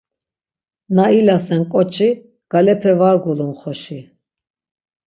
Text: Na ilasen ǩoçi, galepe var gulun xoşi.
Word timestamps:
Na 0.95 1.05
ilasen 1.19 1.61
ǩoçi, 1.71 2.09
galepe 2.51 2.93
var 2.99 3.15
gulun 3.23 3.53
xoşi. 3.59 3.99